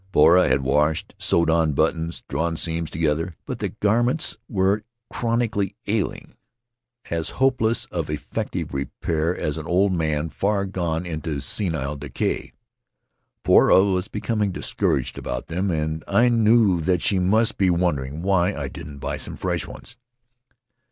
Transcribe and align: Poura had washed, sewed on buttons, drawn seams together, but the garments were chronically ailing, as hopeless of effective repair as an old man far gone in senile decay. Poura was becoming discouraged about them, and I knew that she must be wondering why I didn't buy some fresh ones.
Poura 0.11 0.47
had 0.47 0.63
washed, 0.63 1.13
sewed 1.19 1.47
on 1.51 1.73
buttons, 1.73 2.23
drawn 2.27 2.57
seams 2.57 2.89
together, 2.89 3.35
but 3.45 3.59
the 3.59 3.69
garments 3.69 4.39
were 4.49 4.83
chronically 5.13 5.75
ailing, 5.85 6.33
as 7.11 7.29
hopeless 7.37 7.85
of 7.91 8.09
effective 8.09 8.73
repair 8.73 9.37
as 9.37 9.59
an 9.59 9.67
old 9.67 9.91
man 9.93 10.31
far 10.31 10.65
gone 10.65 11.05
in 11.05 11.21
senile 11.39 11.97
decay. 11.97 12.51
Poura 13.43 13.83
was 13.93 14.07
becoming 14.07 14.51
discouraged 14.51 15.19
about 15.19 15.45
them, 15.45 15.69
and 15.69 16.03
I 16.07 16.29
knew 16.29 16.79
that 16.81 17.03
she 17.03 17.19
must 17.19 17.59
be 17.59 17.69
wondering 17.69 18.23
why 18.23 18.55
I 18.55 18.69
didn't 18.69 18.97
buy 18.97 19.17
some 19.17 19.35
fresh 19.35 19.67
ones. 19.67 19.97